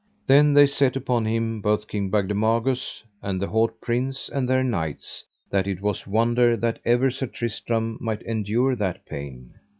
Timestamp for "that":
5.51-5.67, 6.57-6.79, 8.77-9.05